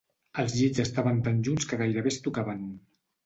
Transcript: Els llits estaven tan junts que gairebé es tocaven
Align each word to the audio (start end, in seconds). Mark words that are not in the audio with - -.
Els 0.43 0.53
llits 0.59 0.81
estaven 0.83 1.19
tan 1.27 1.43
junts 1.49 1.69
que 1.73 1.79
gairebé 1.83 2.13
es 2.15 2.19
tocaven 2.29 2.65